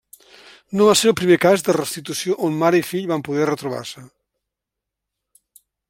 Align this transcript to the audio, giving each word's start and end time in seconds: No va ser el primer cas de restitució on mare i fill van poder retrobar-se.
No 0.79 0.85
va 0.87 0.95
ser 1.01 1.09
el 1.11 1.15
primer 1.19 1.37
cas 1.43 1.65
de 1.67 1.75
restitució 1.77 2.39
on 2.47 2.57
mare 2.65 2.81
i 2.83 2.87
fill 2.87 3.07
van 3.13 3.25
poder 3.29 3.47
retrobar-se. 3.53 4.07